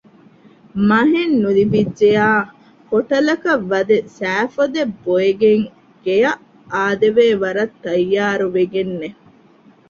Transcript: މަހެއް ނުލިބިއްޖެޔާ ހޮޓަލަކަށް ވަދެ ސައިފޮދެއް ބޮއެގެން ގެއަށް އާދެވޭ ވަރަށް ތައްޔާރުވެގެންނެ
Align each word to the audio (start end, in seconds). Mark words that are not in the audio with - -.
މަހެއް 0.89 1.35
ނުލިބިއްޖެޔާ 1.41 2.27
ހޮޓަލަކަށް 2.89 3.65
ވަދެ 3.71 3.97
ސައިފޮދެއް 4.17 4.93
ބޮއެގެން 5.03 5.65
ގެއަށް 6.03 6.43
އާދެވޭ 6.73 7.25
ވަރަށް 7.41 7.75
ތައްޔާރުވެގެންނެ 7.83 9.09